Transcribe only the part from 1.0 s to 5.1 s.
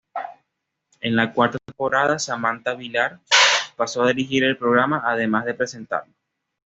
la cuarta temporada, Samanta Villar pasó a dirigir el programa,